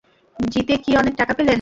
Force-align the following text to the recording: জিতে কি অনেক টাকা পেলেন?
জিতে 0.39 0.75
কি 0.83 0.91
অনেক 0.97 1.13
টাকা 1.15 1.33
পেলেন? 1.33 1.49